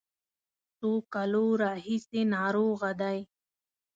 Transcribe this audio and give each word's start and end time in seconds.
څو 0.77 0.91
کالو 1.13 1.45
راهیسې 1.63 2.21
ناروغه 2.35 2.91
دی. 3.01 3.19